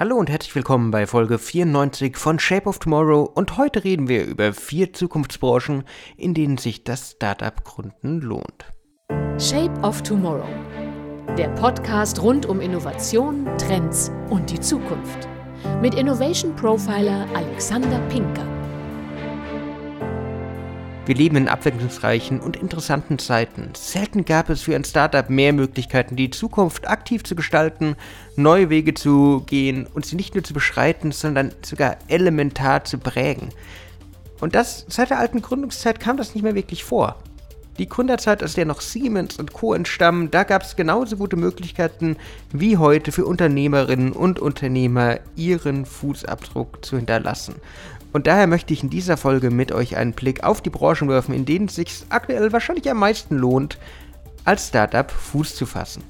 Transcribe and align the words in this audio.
Hallo 0.00 0.16
und 0.16 0.30
herzlich 0.30 0.54
willkommen 0.54 0.90
bei 0.90 1.06
Folge 1.06 1.38
94 1.38 2.16
von 2.16 2.38
Shape 2.38 2.66
of 2.70 2.78
Tomorrow 2.78 3.30
und 3.34 3.58
heute 3.58 3.84
reden 3.84 4.08
wir 4.08 4.24
über 4.24 4.54
vier 4.54 4.94
Zukunftsbranchen, 4.94 5.84
in 6.16 6.32
denen 6.32 6.56
sich 6.56 6.84
das 6.84 7.10
Startup-Gründen 7.10 8.22
lohnt. 8.22 8.72
Shape 9.36 9.78
of 9.82 10.00
Tomorrow. 10.02 10.48
Der 11.36 11.48
Podcast 11.50 12.22
rund 12.22 12.46
um 12.46 12.62
Innovation, 12.62 13.46
Trends 13.58 14.10
und 14.30 14.50
die 14.50 14.60
Zukunft. 14.60 15.28
Mit 15.82 15.94
Innovation 15.94 16.56
Profiler 16.56 17.26
Alexander 17.34 17.98
Pinker. 18.08 18.59
Wir 21.10 21.16
leben 21.16 21.34
in 21.34 21.48
abwechslungsreichen 21.48 22.38
und 22.38 22.56
interessanten 22.56 23.18
Zeiten. 23.18 23.72
Selten 23.74 24.24
gab 24.24 24.48
es 24.48 24.62
für 24.62 24.76
ein 24.76 24.84
Startup 24.84 25.28
mehr 25.28 25.52
Möglichkeiten, 25.52 26.14
die 26.14 26.30
Zukunft 26.30 26.86
aktiv 26.86 27.24
zu 27.24 27.34
gestalten, 27.34 27.96
neue 28.36 28.70
Wege 28.70 28.94
zu 28.94 29.42
gehen 29.44 29.88
und 29.92 30.06
sie 30.06 30.14
nicht 30.14 30.36
nur 30.36 30.44
zu 30.44 30.54
beschreiten, 30.54 31.10
sondern 31.10 31.52
sogar 31.62 31.96
elementar 32.06 32.84
zu 32.84 32.98
prägen. 32.98 33.48
Und 34.40 34.54
das 34.54 34.86
seit 34.88 35.10
der 35.10 35.18
alten 35.18 35.42
Gründungszeit 35.42 35.98
kam 35.98 36.16
das 36.16 36.36
nicht 36.36 36.44
mehr 36.44 36.54
wirklich 36.54 36.84
vor. 36.84 37.16
Die 37.80 37.88
Gründerzeit, 37.88 38.44
aus 38.44 38.52
der 38.52 38.66
noch 38.66 38.82
Siemens 38.82 39.38
und 39.38 39.54
Co. 39.54 39.72
entstammen, 39.72 40.30
da 40.30 40.44
gab 40.44 40.64
es 40.64 40.76
genauso 40.76 41.16
gute 41.16 41.36
Möglichkeiten 41.36 42.18
wie 42.52 42.76
heute 42.76 43.10
für 43.10 43.24
Unternehmerinnen 43.24 44.12
und 44.12 44.38
Unternehmer, 44.38 45.18
ihren 45.34 45.86
Fußabdruck 45.86 46.84
zu 46.84 46.98
hinterlassen. 46.98 47.54
Und 48.12 48.26
daher 48.26 48.46
möchte 48.46 48.74
ich 48.74 48.82
in 48.82 48.90
dieser 48.90 49.16
Folge 49.16 49.50
mit 49.50 49.72
euch 49.72 49.96
einen 49.96 50.12
Blick 50.12 50.44
auf 50.44 50.60
die 50.60 50.68
Branchen 50.68 51.08
werfen, 51.08 51.34
in 51.34 51.46
denen 51.46 51.68
es 51.68 51.76
sich 51.76 52.04
aktuell 52.10 52.52
wahrscheinlich 52.52 52.90
am 52.90 52.98
meisten 52.98 53.38
lohnt, 53.38 53.78
als 54.44 54.68
Startup 54.68 55.10
Fuß 55.10 55.54
zu 55.54 55.64
fassen. 55.64 56.04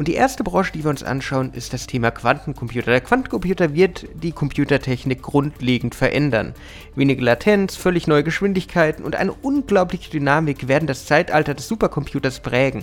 Und 0.00 0.08
die 0.08 0.14
erste 0.14 0.42
Branche, 0.44 0.72
die 0.72 0.82
wir 0.82 0.88
uns 0.88 1.02
anschauen, 1.02 1.52
ist 1.52 1.74
das 1.74 1.86
Thema 1.86 2.10
Quantencomputer. 2.10 2.90
Der 2.90 3.02
Quantencomputer 3.02 3.74
wird 3.74 4.06
die 4.14 4.32
Computertechnik 4.32 5.20
grundlegend 5.20 5.94
verändern. 5.94 6.54
Wenige 6.94 7.22
Latenz, 7.22 7.76
völlig 7.76 8.06
neue 8.06 8.24
Geschwindigkeiten 8.24 9.04
und 9.04 9.14
eine 9.14 9.34
unglaubliche 9.34 10.10
Dynamik 10.10 10.68
werden 10.68 10.86
das 10.86 11.04
Zeitalter 11.04 11.52
des 11.52 11.68
Supercomputers 11.68 12.40
prägen. 12.40 12.82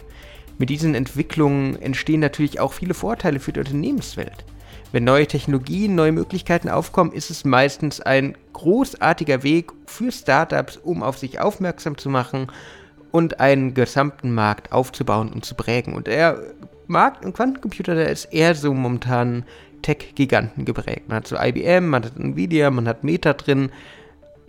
Mit 0.59 0.69
diesen 0.69 0.93
Entwicklungen 0.93 1.81
entstehen 1.81 2.19
natürlich 2.19 2.59
auch 2.59 2.73
viele 2.73 2.93
Vorteile 2.93 3.39
für 3.39 3.51
die 3.51 3.61
Unternehmenswelt. 3.61 4.45
Wenn 4.91 5.03
neue 5.03 5.25
Technologien, 5.25 5.95
neue 5.95 6.11
Möglichkeiten 6.11 6.69
aufkommen, 6.69 7.13
ist 7.13 7.31
es 7.31 7.43
meistens 7.45 7.99
ein 7.99 8.37
großartiger 8.53 9.41
Weg 9.41 9.71
für 9.87 10.11
Startups, 10.11 10.77
um 10.77 11.01
auf 11.01 11.17
sich 11.17 11.39
aufmerksam 11.39 11.97
zu 11.97 12.11
machen 12.11 12.51
und 13.09 13.39
einen 13.39 13.73
gesamten 13.73 14.35
Markt 14.35 14.71
aufzubauen 14.71 15.33
und 15.33 15.45
zu 15.45 15.55
prägen. 15.55 15.95
Und 15.95 16.05
der 16.05 16.39
Markt 16.87 17.23
im 17.23 17.33
Quantencomputer, 17.33 17.95
der 17.95 18.09
ist 18.09 18.25
eher 18.25 18.55
so 18.55 18.73
momentan 18.73 19.45
Tech-Giganten 19.81 20.65
geprägt. 20.65 21.07
Man 21.07 21.17
hat 21.17 21.27
so 21.27 21.37
IBM, 21.37 21.87
man 21.87 22.03
hat 22.03 22.17
Nvidia, 22.17 22.71
man 22.71 22.87
hat 22.87 23.03
Meta 23.03 23.33
drin. 23.33 23.69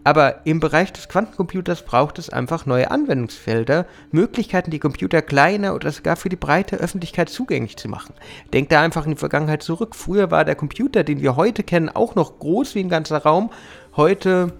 Aber 0.05 0.47
im 0.47 0.59
Bereich 0.59 0.92
des 0.92 1.09
Quantencomputers 1.09 1.83
braucht 1.83 2.19
es 2.19 2.31
einfach 2.31 2.64
neue 2.64 2.91
Anwendungsfelder, 2.91 3.84
Möglichkeiten, 4.11 4.70
die 4.70 4.78
Computer 4.78 5.20
kleiner 5.20 5.75
oder 5.75 5.91
sogar 5.92 6.16
für 6.16 6.31
die 6.31 6.36
breite 6.36 6.77
Öffentlichkeit 6.77 7.28
zugänglich 7.28 7.77
zu 7.77 7.89
machen. 7.89 8.14
Denkt 8.55 8.72
da 8.72 8.81
einfach 8.81 9.05
in 9.05 9.12
die 9.12 9.19
Vergangenheit 9.19 9.62
zurück. 9.62 9.94
Früher 9.94 10.31
war 10.31 10.47
der 10.47 10.55
Computer, 10.55 11.05
den 11.05 11.20
wir 11.20 11.36
heute 11.36 11.62
kennen, 11.62 11.91
auch 11.91 12.14
noch 12.14 12.39
groß 12.39 12.75
wie 12.75 12.81
ein 12.81 12.89
ganzer 12.89 13.19
Raum. 13.19 13.50
Heute 13.97 14.53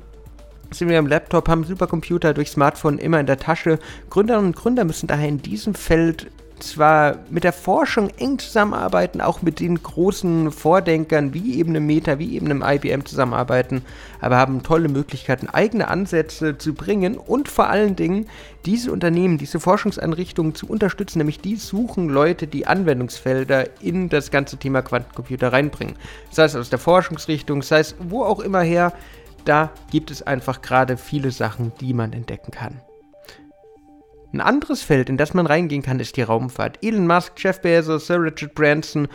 sind 0.71 0.91
wir 0.91 0.99
am 0.99 1.07
Laptop, 1.07 1.49
haben 1.49 1.65
Supercomputer 1.65 2.35
durch 2.35 2.51
Smartphone 2.51 2.99
immer 2.99 3.21
in 3.21 3.27
der 3.27 3.39
Tasche. 3.39 3.79
Gründerinnen 4.11 4.49
und 4.49 4.57
Gründer 4.57 4.85
müssen 4.85 5.07
daher 5.07 5.29
in 5.29 5.41
diesem 5.41 5.75
Feld 5.75 6.27
zwar 6.63 7.19
mit 7.31 7.45
der 7.45 7.53
Forschung 7.53 8.11
eng 8.19 8.39
zusammenarbeiten, 8.39 9.21
auch 9.21 9.43
mit 9.43 9.61
den 9.61 9.83
großen 9.83 10.51
Vordenkern 10.51 11.35
wie 11.35 11.59
eben 11.59 11.71
einem 11.71 11.87
Meta, 11.87 12.19
wie 12.19 12.35
eben 12.35 12.47
einem 12.47 12.63
IBM 12.67 13.05
zusammenarbeiten, 13.05 13.83
aber 14.21 14.37
haben 14.37 14.63
tolle 14.63 14.89
Möglichkeiten, 14.89 15.49
eigene 15.49 15.89
Ansätze 15.89 16.59
zu 16.59 16.75
bringen 16.75 17.17
und 17.17 17.49
vor 17.49 17.69
allen 17.69 17.97
Dingen 17.97 18.27
diese 18.67 18.93
Unternehmen, 18.93 19.39
diese 19.39 19.61
Forschungseinrichtungen 19.61 20.55
zu 20.55 20.67
unterstützen, 20.67 21.19
nämlich 21.19 21.41
die 21.41 21.57
suchen 21.57 22.09
Leute, 22.09 22.47
die 22.47 22.67
Anwendungsfelder 22.67 23.81
in 23.81 24.09
das 24.09 24.31
ganze 24.31 24.57
Thema 24.57 24.83
Quantencomputer 24.83 25.53
reinbringen. 25.53 25.97
Sei 26.31 26.45
es 26.45 26.57
aus 26.57 26.71
der 26.71 26.79
Forschungsrichtung, 26.79 27.63
sei 27.63 27.81
es 27.81 27.95
wo 27.99 28.25
auch 28.25 28.41
immer 28.41 28.61
her, 28.61 28.93
da 29.45 29.71
gibt 29.91 30.11
es 30.11 30.23
einfach 30.23 30.63
gerade 30.63 30.97
viele 30.97 31.31
Sachen, 31.31 31.73
die 31.81 31.95
man 31.95 32.13
entdecken 32.13 32.51
kann. 32.51 32.81
Ein 34.33 34.41
anderes 34.43 34.83
Feld, 34.83 35.09
in 35.09 35.17
das 35.17 35.33
man 35.33 35.47
reingehen 35.47 35.83
kann, 35.83 36.01
ist 36.01 36.17
die 36.17 36.23
Raumfahrt. 36.23 36.85
Elon 36.85 37.07
Musk, 37.07 37.33
Jeff 37.39 37.63
Bezos, 37.63 38.07
Sir 38.07 38.23
Richard 38.23 38.55
Branson. 38.55 39.09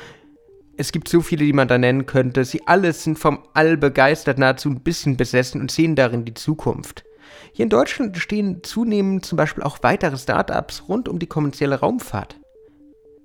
Es 0.75 0.91
gibt 0.91 1.07
so 1.07 1.21
viele, 1.21 1.45
die 1.45 1.53
man 1.53 1.67
da 1.67 1.77
nennen 1.77 2.07
könnte. 2.07 2.43
Sie 2.45 2.65
alle 2.67 2.91
sind 2.93 3.19
vom 3.19 3.43
All 3.53 3.77
begeistert, 3.77 4.39
nahezu 4.39 4.69
ein 4.69 4.81
bisschen 4.81 5.15
besessen 5.15 5.61
und 5.61 5.69
sehen 5.69 5.95
darin 5.95 6.25
die 6.25 6.33
Zukunft. 6.33 7.03
Hier 7.51 7.63
in 7.63 7.69
Deutschland 7.69 8.17
stehen 8.17 8.63
zunehmend 8.63 9.23
zum 9.23 9.37
Beispiel 9.37 9.63
auch 9.63 9.77
weitere 9.83 10.17
Startups 10.17 10.85
rund 10.89 11.07
um 11.07 11.19
die 11.19 11.27
kommerzielle 11.27 11.79
Raumfahrt. 11.79 12.39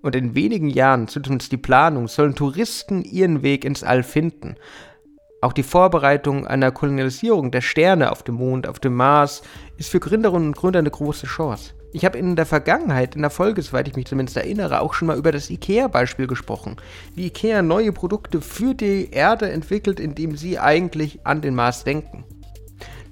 Und 0.03 0.15
in 0.15 0.35
wenigen 0.35 0.69
Jahren, 0.69 1.09
zumindest 1.09 1.53
die 1.53 1.57
Planung, 1.57 2.07
sollen 2.07 2.35
Touristen 2.35 3.03
ihren 3.03 3.43
Weg 3.43 3.65
ins 3.65 3.83
All 3.83 4.03
finden. 4.03 4.57
Auch 5.41 5.55
die 5.55 5.63
Vorbereitung 5.63 6.47
einer 6.47 6.71
Kolonialisierung 6.71 7.51
der 7.51 7.63
Sterne 7.63 8.13
auf 8.13 8.23
dem 8.23 8.35
Mond, 8.35 8.69
auf 8.69 8.79
dem 8.79 8.95
Mars, 8.95 9.43
ist 9.79 9.89
für 9.89 10.01
Gründerinnen 10.01 10.49
und 10.49 10.57
Gründer 10.57 10.81
eine 10.81 10.91
große 10.91 11.27
Chance. 11.27 11.78
Ich 11.93 12.05
habe 12.05 12.19
in 12.19 12.37
der 12.37 12.45
Vergangenheit, 12.45 13.17
in 13.17 13.23
der 13.23 13.31
Folge, 13.31 13.63
soweit 13.63 13.89
ich 13.89 13.97
mich 13.97 14.07
zumindest 14.07 14.37
erinnere, 14.37 14.81
auch 14.81 14.93
schon 14.93 15.09
mal 15.09 15.17
über 15.17 15.33
das 15.33 15.49
IKEA-Beispiel 15.49 16.27
gesprochen. 16.27 16.77
Wie 17.15 17.27
IKEA 17.27 17.63
neue 17.63 17.93
Produkte 17.93 18.43
für 18.43 18.75
die 18.75 19.11
Erde 19.11 19.51
entwickelt, 19.51 19.99
indem 19.99 20.37
sie 20.37 20.59
eigentlich 20.59 21.21
an 21.25 21.41
den 21.41 21.55
Mars 21.55 21.85
denken. 21.85 22.25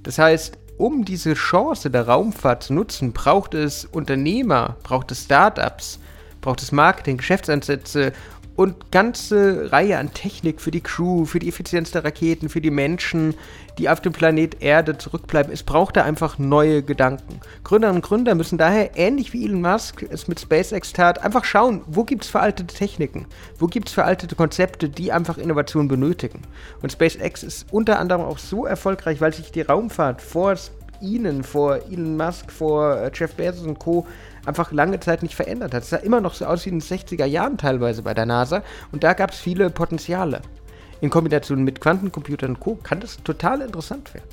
Das 0.03 0.19
heißt, 0.19 0.59
um 0.77 1.07
diese 1.07 1.33
Chance 1.33 1.91
der 1.91 2.07
Raumfahrt 2.07 2.65
zu 2.65 2.75
nutzen, 2.75 3.15
braucht 3.15 3.55
es 3.55 3.87
Unternehmer, 3.87 4.77
braucht 4.83 5.11
es 5.11 5.25
Startups, 5.25 5.99
braucht 6.43 6.63
es 6.63 6.71
Marketing, 6.71 7.17
Geschäftsansätze 7.17 8.13
und 8.57 8.91
ganze 8.91 9.71
Reihe 9.71 9.99
an 9.99 10.13
Technik 10.15 10.61
für 10.61 10.71
die 10.71 10.81
Crew, 10.81 11.27
für 11.27 11.39
die 11.39 11.49
Effizienz 11.49 11.91
der 11.91 12.05
Raketen, 12.05 12.49
für 12.49 12.61
die 12.61 12.71
Menschen, 12.71 13.35
die 13.79 13.91
auf 13.91 14.01
dem 14.01 14.13
Planet 14.13 14.63
Erde 14.63 14.97
zurückbleiben. 14.97 15.53
Es 15.53 15.63
braucht 15.63 15.97
da 15.97 16.05
einfach 16.05 16.39
neue 16.39 16.83
Gedanken. 16.83 17.41
Gründerinnen 17.65 18.01
und 18.01 18.07
Gründer 18.07 18.35
müssen 18.35 18.57
daher, 18.57 18.97
ähnlich 18.97 19.35
wie 19.35 19.45
Elon 19.45 19.61
Musk 19.61 20.03
es 20.09 20.27
mit 20.27 20.41
SpaceX 20.41 20.95
tat, 20.95 21.23
einfach 21.23 21.45
schauen, 21.45 21.83
wo 21.87 22.05
gibt 22.05 22.25
es 22.25 22.31
veraltete 22.31 22.75
Techniken, 22.75 23.27
wo 23.59 23.67
gibt 23.67 23.89
es 23.89 23.95
veraltete 23.95 24.35
Konzepte, 24.35 24.89
die 24.89 25.13
einfach 25.13 25.37
Innovation 25.37 25.89
benötigen. 25.89 26.41
Und 26.81 26.91
SpaceX 26.91 27.43
ist 27.43 27.67
unter 27.71 27.99
anderem 27.99 28.23
auch 28.23 28.39
so 28.39 28.65
erfolgreich, 28.65 29.21
weil 29.21 29.35
sich 29.35 29.53
die 29.53 29.63
Raumfahrt 29.63 30.23
vor 30.23 30.57
ihnen, 31.01 31.43
vor 31.43 31.77
Elon 31.91 32.17
Musk, 32.17 32.51
vor 32.51 32.97
äh, 32.97 33.11
Jeff 33.15 33.35
Bezos 33.35 33.67
und 33.67 33.79
Co 33.79 34.07
einfach 34.45 34.73
lange 34.73 35.01
Zeit 35.01 35.23
nicht 35.23 35.35
verändert 35.35 35.75
hat. 35.75 35.83
Es 35.83 35.91
sah 35.91 35.97
immer 35.97 36.21
noch 36.21 36.35
so 36.35 36.47
aus 36.47 36.65
wie 36.67 36.71
in 36.71 36.79
den 36.79 36.87
60er 36.87 37.25
Jahren 37.25 37.59
teilweise 37.59 38.03
bei 38.03 38.15
der 38.15 38.27
NASA 38.27 38.63
und 38.93 39.05
da 39.05 39.13
gab 39.13 39.31
es 39.33 39.39
viele 39.39 39.71
Potenziale. 39.71 40.43
In 41.01 41.11
Kombination 41.11 41.63
mit 41.63 41.81
Quantencomputern 41.81 42.51
und 42.51 42.61
Co. 42.61 42.77
kann 42.77 43.01
das 43.01 43.23
total 43.23 43.61
interessant 43.61 44.15
werden. 44.15 44.29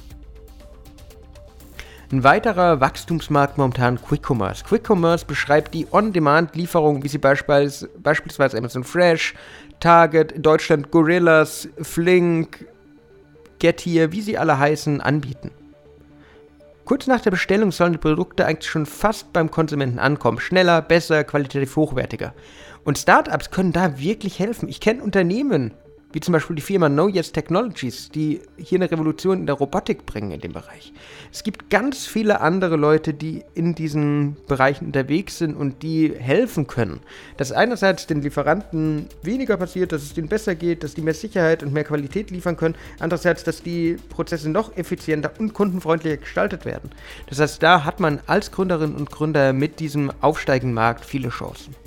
Ein 2.11 2.23
weiterer 2.23 2.79
Wachstumsmarkt 2.79 3.57
momentan 3.57 3.99
Quick 3.99 4.29
Commerce. 4.29 4.63
Quick 4.63 4.87
Commerce 4.87 5.25
beschreibt 5.25 5.73
die 5.73 5.87
On-Demand-Lieferung, 5.91 7.03
wie 7.03 7.07
sie 7.07 7.17
beispielsweise, 7.17 8.57
Amazon 8.57 8.83
Fresh, 8.83 9.33
Target, 9.79 10.31
in 10.31 10.43
Deutschland 10.43 10.91
Gorillas, 10.91 11.67
Flink, 11.81 12.67
Getir, 13.57 14.11
wie 14.11 14.21
sie 14.21 14.37
alle 14.37 14.59
heißen, 14.59 15.01
anbieten. 15.01 15.49
Kurz 16.85 17.07
nach 17.07 17.21
der 17.21 17.31
Bestellung 17.31 17.71
sollen 17.71 17.93
die 17.93 17.97
Produkte 17.97 18.45
eigentlich 18.45 18.69
schon 18.69 18.85
fast 18.85 19.31
beim 19.31 19.49
Konsumenten 19.49 19.99
ankommen. 19.99 20.39
Schneller, 20.39 20.81
besser, 20.81 21.23
qualitativ 21.23 21.75
hochwertiger. 21.77 22.33
Und 22.83 22.97
Startups 22.97 23.51
können 23.51 23.71
da 23.71 23.99
wirklich 23.99 24.39
helfen. 24.39 24.67
Ich 24.67 24.81
kenne 24.81 25.01
Unternehmen, 25.01 25.73
wie 26.13 26.19
zum 26.19 26.31
Beispiel 26.31 26.55
die 26.55 26.61
Firma 26.61 26.87
Know 26.87 27.09
Yes 27.09 27.31
Technologies, 27.31 28.09
die 28.09 28.41
hier 28.57 28.77
eine 28.77 28.89
Revolution 28.89 29.39
in 29.39 29.45
der 29.47 29.55
Robotik 29.55 30.05
bringen 30.05 30.31
in 30.31 30.39
dem 30.39 30.53
Bereich. 30.53 30.93
Es 31.31 31.43
gibt 31.43 31.69
ganz 31.69 32.05
viele 32.05 32.39
andere 32.39 32.75
Leute, 32.75 33.13
die 33.13 33.43
in 33.55 33.75
diesen 33.75 34.37
Bereichen 34.47 34.85
unterwegs 34.85 35.39
sind 35.39 35.55
und 35.55 35.81
die 35.81 36.13
helfen 36.15 36.67
können. 36.67 37.01
Dass 37.37 37.51
einerseits 37.51 38.05
den 38.07 38.21
Lieferanten 38.21 39.07
weniger 39.23 39.57
passiert, 39.57 39.91
dass 39.91 40.03
es 40.03 40.13
denen 40.13 40.27
besser 40.27 40.53
geht, 40.55 40.83
dass 40.83 40.93
die 40.93 41.01
mehr 41.01 41.15
Sicherheit 41.15 41.63
und 41.63 41.73
mehr 41.73 41.83
Qualität 41.83 42.29
liefern 42.29 42.57
können, 42.57 42.75
andererseits, 42.99 43.43
dass 43.43 43.63
die 43.63 43.97
Prozesse 44.09 44.49
noch 44.49 44.77
effizienter 44.77 45.31
und 45.39 45.53
kundenfreundlicher 45.53 46.17
gestaltet 46.17 46.65
werden. 46.65 46.91
Das 47.27 47.39
heißt, 47.39 47.63
da 47.63 47.83
hat 47.83 47.99
man 47.99 48.19
als 48.27 48.51
Gründerin 48.51 48.95
und 48.95 49.09
Gründer 49.09 49.51
mit 49.51 49.79
diesem 49.79 50.11
aufsteigenden 50.21 50.75
Markt 50.75 51.05
viele 51.05 51.29
Chancen. 51.29 51.82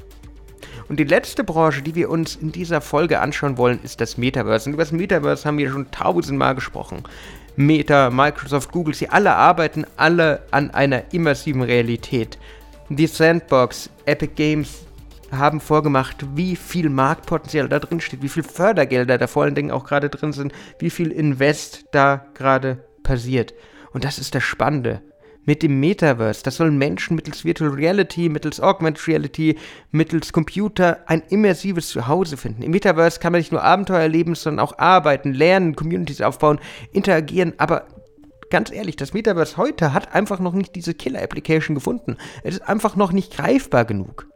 Und 0.88 1.00
die 1.00 1.04
letzte 1.04 1.44
Branche, 1.44 1.82
die 1.82 1.94
wir 1.94 2.10
uns 2.10 2.36
in 2.36 2.52
dieser 2.52 2.80
Folge 2.80 3.20
anschauen 3.20 3.58
wollen, 3.58 3.80
ist 3.82 4.00
das 4.00 4.16
Metaverse. 4.18 4.68
Und 4.68 4.74
über 4.74 4.84
das 4.84 4.92
Metaverse 4.92 5.44
haben 5.44 5.58
wir 5.58 5.70
schon 5.70 5.90
tausendmal 5.90 6.54
gesprochen. 6.54 7.02
Meta, 7.56 8.10
Microsoft, 8.10 8.70
Google, 8.70 8.94
sie 8.94 9.08
alle 9.08 9.34
arbeiten 9.34 9.86
alle 9.96 10.42
an 10.50 10.70
einer 10.70 11.12
immersiven 11.12 11.62
Realität. 11.62 12.38
Die 12.88 13.06
Sandbox, 13.06 13.90
Epic 14.04 14.34
Games, 14.36 14.86
haben 15.32 15.60
vorgemacht, 15.60 16.24
wie 16.36 16.54
viel 16.54 16.88
Marktpotenzial 16.88 17.68
da 17.68 17.80
drin 17.80 18.00
steht, 18.00 18.22
wie 18.22 18.28
viel 18.28 18.44
Fördergelder 18.44 19.18
da 19.18 19.26
vor 19.26 19.42
allen 19.42 19.54
Dingen 19.54 19.72
auch 19.72 19.84
gerade 19.84 20.08
drin 20.08 20.32
sind, 20.32 20.52
wie 20.78 20.90
viel 20.90 21.10
Invest 21.10 21.84
da 21.90 22.26
gerade 22.34 22.84
passiert. 23.02 23.54
Und 23.92 24.04
das 24.04 24.18
ist 24.18 24.34
das 24.34 24.44
Spannende. 24.44 25.02
Mit 25.48 25.62
dem 25.62 25.78
Metaverse, 25.78 26.42
das 26.42 26.56
sollen 26.56 26.76
Menschen 26.76 27.14
mittels 27.14 27.44
Virtual 27.44 27.70
Reality, 27.70 28.28
mittels 28.28 28.60
Augmented 28.60 29.06
Reality, 29.06 29.56
mittels 29.92 30.32
Computer 30.32 30.98
ein 31.06 31.22
immersives 31.28 31.88
Zuhause 31.88 32.36
finden. 32.36 32.62
Im 32.62 32.72
Metaverse 32.72 33.20
kann 33.20 33.30
man 33.30 33.38
nicht 33.38 33.52
nur 33.52 33.62
Abenteuer 33.62 34.00
erleben, 34.00 34.34
sondern 34.34 34.66
auch 34.66 34.76
arbeiten, 34.78 35.32
lernen, 35.32 35.76
Communities 35.76 36.20
aufbauen, 36.20 36.58
interagieren, 36.92 37.52
aber 37.58 37.86
ganz 38.50 38.72
ehrlich, 38.72 38.96
das 38.96 39.14
Metaverse 39.14 39.56
heute 39.56 39.92
hat 39.92 40.12
einfach 40.16 40.40
noch 40.40 40.52
nicht 40.52 40.74
diese 40.74 40.94
Killer-Application 40.94 41.76
gefunden. 41.76 42.16
Es 42.42 42.56
ist 42.56 42.68
einfach 42.68 42.96
noch 42.96 43.12
nicht 43.12 43.36
greifbar 43.36 43.84
genug. 43.84 44.26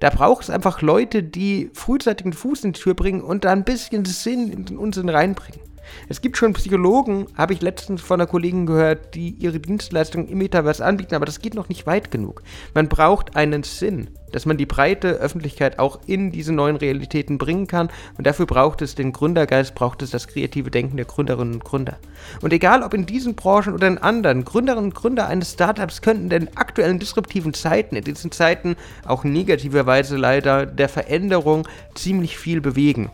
Da 0.00 0.08
braucht 0.08 0.44
es 0.44 0.50
einfach 0.50 0.80
Leute, 0.80 1.22
die 1.22 1.70
frühzeitig 1.74 2.24
den 2.24 2.32
Fuß 2.32 2.64
in 2.64 2.72
die 2.72 2.80
Tür 2.80 2.94
bringen 2.94 3.20
und 3.20 3.44
da 3.44 3.52
ein 3.52 3.64
bisschen 3.64 4.06
Sinn 4.06 4.50
in 4.50 4.64
den 4.64 4.78
Unsinn 4.78 5.10
reinbringen. 5.10 5.60
Es 6.08 6.20
gibt 6.20 6.36
schon 6.36 6.52
Psychologen, 6.52 7.26
habe 7.36 7.52
ich 7.52 7.60
letztens 7.60 8.02
von 8.02 8.20
einer 8.20 8.28
Kollegin 8.28 8.66
gehört, 8.66 9.14
die 9.14 9.30
ihre 9.30 9.60
Dienstleistungen 9.60 10.28
im 10.28 10.38
Metaverse 10.38 10.84
anbieten, 10.84 11.14
aber 11.14 11.26
das 11.26 11.40
geht 11.40 11.54
noch 11.54 11.68
nicht 11.68 11.86
weit 11.86 12.10
genug. 12.10 12.42
Man 12.74 12.88
braucht 12.88 13.36
einen 13.36 13.62
Sinn, 13.62 14.10
dass 14.32 14.46
man 14.46 14.56
die 14.56 14.66
breite 14.66 15.08
Öffentlichkeit 15.12 15.78
auch 15.78 16.00
in 16.06 16.32
diese 16.32 16.52
neuen 16.52 16.76
Realitäten 16.76 17.38
bringen 17.38 17.66
kann 17.66 17.88
und 18.18 18.26
dafür 18.26 18.46
braucht 18.46 18.82
es 18.82 18.94
den 18.94 19.12
Gründergeist, 19.12 19.74
braucht 19.74 20.02
es 20.02 20.10
das 20.10 20.28
kreative 20.28 20.70
Denken 20.70 20.96
der 20.96 21.06
Gründerinnen 21.06 21.54
und 21.54 21.64
Gründer. 21.64 21.98
Und 22.42 22.52
egal 22.52 22.82
ob 22.82 22.94
in 22.94 23.06
diesen 23.06 23.34
Branchen 23.34 23.74
oder 23.74 23.86
in 23.86 23.98
anderen, 23.98 24.44
Gründerinnen 24.44 24.90
und 24.90 24.94
Gründer 24.94 25.26
eines 25.26 25.52
Startups 25.52 26.02
könnten 26.02 26.24
in 26.24 26.30
den 26.30 26.56
aktuellen 26.56 26.98
disruptiven 26.98 27.54
Zeiten, 27.54 27.96
in 27.96 28.04
diesen 28.04 28.32
Zeiten 28.32 28.76
auch 29.04 29.24
negativerweise 29.24 30.16
leider 30.16 30.66
der 30.66 30.88
Veränderung 30.88 31.66
ziemlich 31.94 32.36
viel 32.36 32.60
bewegen. 32.60 33.10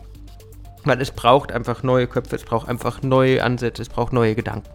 Weil 0.85 1.01
es 1.01 1.11
braucht 1.11 1.51
einfach 1.51 1.83
neue 1.83 2.07
Köpfe, 2.07 2.35
es 2.35 2.43
braucht 2.43 2.67
einfach 2.67 3.01
neue 3.01 3.43
Ansätze, 3.43 3.81
es 3.81 3.89
braucht 3.89 4.13
neue 4.13 4.35
Gedanken. 4.35 4.69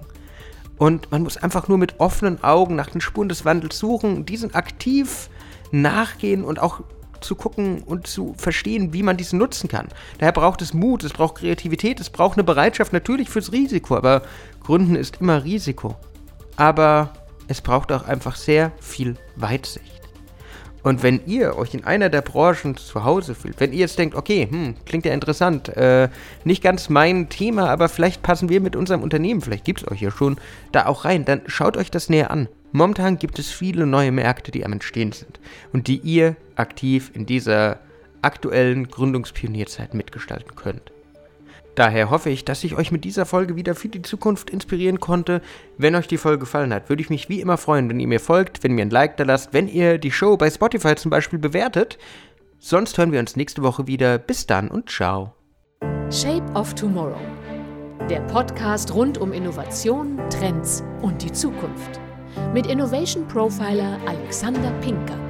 Und 0.79 1.11
man 1.11 1.23
muss 1.23 1.37
einfach 1.37 1.69
nur 1.69 1.77
mit 1.77 1.99
offenen 1.99 2.43
Augen 2.43 2.77
nach 2.77 2.91
den 2.91 3.01
Spuren 3.01 3.29
des 3.29 3.45
Wandels 3.45 3.79
suchen, 3.79 4.25
diesen 4.25 4.55
aktiv 4.55 5.29
nachgehen 5.73 6.45
und 6.45 6.61
auch 6.61 6.81
zu 7.21 7.35
gucken 7.35 7.83
und 7.83 8.07
zu 8.07 8.35
verstehen, 8.39 8.93
wie 8.93 9.03
man 9.03 9.17
diesen 9.17 9.41
nutzen 9.41 9.69
kann. 9.69 9.89
Daher 10.19 10.33
braucht 10.33 10.63
es 10.63 10.73
Mut, 10.73 11.03
es 11.03 11.13
braucht 11.13 11.37
Kreativität, 11.37 11.99
es 11.99 12.11
braucht 12.11 12.37
eine 12.37 12.45
Bereitschaft 12.45 12.93
natürlich 12.93 13.29
fürs 13.29 13.51
Risiko, 13.51 13.97
aber 13.97 14.23
Gründen 14.63 14.95
ist 14.95 15.21
immer 15.21 15.43
Risiko. 15.43 15.97
Aber 16.57 17.13
es 17.49 17.61
braucht 17.61 17.91
auch 17.91 18.07
einfach 18.07 18.37
sehr 18.37 18.73
viel 18.81 19.17
Weitsicht. 19.37 20.08
Und 20.83 21.03
wenn 21.03 21.21
ihr 21.27 21.57
euch 21.57 21.75
in 21.75 21.85
einer 21.85 22.09
der 22.09 22.23
Branchen 22.23 22.77
zu 22.77 23.05
Hause 23.05 23.35
fühlt, 23.35 23.61
wenn 23.61 23.73
ihr 23.73 23.81
jetzt 23.81 23.99
denkt, 23.99 24.15
okay, 24.15 24.47
hm, 24.49 24.75
klingt 24.87 25.05
ja 25.05 25.13
interessant, 25.13 25.69
äh, 25.77 26.09
nicht 26.45 26.63
ganz 26.63 26.89
mein 26.89 27.29
Thema, 27.29 27.69
aber 27.69 27.89
vielleicht 27.89 28.23
passen 28.23 28.49
wir 28.49 28.61
mit 28.61 28.77
unserem 28.77 29.03
Unternehmen, 29.03 29.41
vielleicht 29.41 29.65
gibt 29.65 29.83
es 29.83 29.91
euch 29.91 30.01
ja 30.01 30.11
schon, 30.11 30.37
da 30.73 30.87
auch 30.87 31.05
rein, 31.05 31.25
dann 31.25 31.43
schaut 31.47 31.77
euch 31.77 31.91
das 31.91 32.09
näher 32.09 32.31
an. 32.31 32.49
Momentan 32.73 33.19
gibt 33.19 33.39
es 33.39 33.51
viele 33.51 33.87
neue 33.87 34.13
Märkte, 34.13 34.51
die 34.51 34.65
am 34.65 34.73
Entstehen 34.73 35.13
sind 35.13 35.41
und 35.73 35.87
die 35.89 35.99
ihr 35.99 36.37
aktiv 36.55 37.11
in 37.15 37.25
dieser 37.27 37.81
aktuellen 38.23 38.89
Gründungspionierzeit 38.89 39.95
mitgestalten 39.95 40.55
könnt. 40.55 40.93
Daher 41.79 42.11
hoffe 42.11 42.29
ich, 42.29 42.45
dass 42.45 42.65
ich 42.65 42.75
euch 42.75 42.91
mit 42.91 43.05
dieser 43.05 43.25
Folge 43.25 43.55
wieder 43.55 43.77
für 43.77 43.89
die 43.89 44.03
Zukunft 44.03 44.51
inspirieren 44.51 44.99
konnte. 44.99 45.41
Wenn 45.77 45.95
euch 45.95 46.09
die 46.09 46.17
Folge 46.17 46.41
gefallen 46.41 46.75
hat, 46.75 46.89
würde 46.89 47.03
ich 47.03 47.09
mich 47.09 47.29
wie 47.29 47.41
immer 47.41 47.57
freuen, 47.57 47.89
wenn 47.89 48.01
ihr 48.01 48.09
mir 48.09 48.19
folgt, 48.19 48.65
wenn 48.65 48.73
ihr 48.73 48.75
mir 48.75 48.83
ein 48.83 48.91
Like 48.91 49.17
da 49.17 49.23
lasst, 49.23 49.53
wenn 49.53 49.69
ihr 49.69 49.99
die 49.99 50.11
Show 50.11 50.37
bei 50.37 50.51
Spotify 50.51 50.97
zum 50.97 51.13
Beispiel 51.13 51.39
bewertet. 51.39 51.97
Sonst 52.59 52.99
hören 52.99 53.13
wir 53.13 53.21
uns 53.21 53.37
nächste 53.37 53.63
Woche 53.63 53.87
wieder. 53.87 54.19
Bis 54.19 54.45
dann 54.45 54.73
und 54.73 54.91
ciao. 54.91 55.35
Shape 56.11 56.51
of 56.55 56.75
Tomorrow. 56.75 57.21
Der 58.11 58.23
Podcast 58.23 58.93
rund 58.93 59.17
um 59.17 59.33
Innovation, 59.33 60.19
Trends 60.31 60.83
und 61.01 61.23
die 61.23 61.31
Zukunft. 61.31 62.01
Mit 62.53 62.67
Innovation 62.67 63.29
Profiler 63.29 64.01
Alexander 64.05 64.73
Pinker. 64.81 65.28